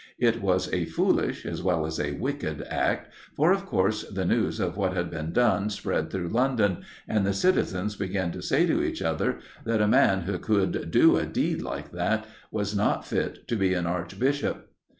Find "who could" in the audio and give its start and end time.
10.21-10.89